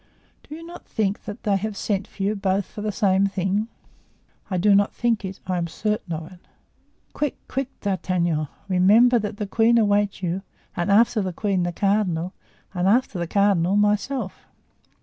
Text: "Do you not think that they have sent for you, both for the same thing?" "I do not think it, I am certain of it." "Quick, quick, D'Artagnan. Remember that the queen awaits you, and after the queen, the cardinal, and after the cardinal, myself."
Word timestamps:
"Do 0.49 0.55
you 0.55 0.65
not 0.65 0.87
think 0.87 1.25
that 1.25 1.43
they 1.43 1.57
have 1.57 1.77
sent 1.77 2.07
for 2.07 2.23
you, 2.23 2.35
both 2.35 2.65
for 2.65 2.81
the 2.81 2.91
same 2.91 3.27
thing?" 3.27 3.67
"I 4.49 4.57
do 4.57 4.73
not 4.73 4.95
think 4.95 5.23
it, 5.23 5.39
I 5.45 5.57
am 5.59 5.67
certain 5.67 6.11
of 6.13 6.31
it." 6.31 6.39
"Quick, 7.13 7.37
quick, 7.47 7.67
D'Artagnan. 7.81 8.47
Remember 8.67 9.19
that 9.19 9.37
the 9.37 9.45
queen 9.45 9.77
awaits 9.77 10.23
you, 10.23 10.41
and 10.75 10.89
after 10.91 11.21
the 11.21 11.31
queen, 11.31 11.61
the 11.61 11.71
cardinal, 11.71 12.33
and 12.73 12.87
after 12.87 13.19
the 13.19 13.27
cardinal, 13.27 13.75
myself." 13.75 14.47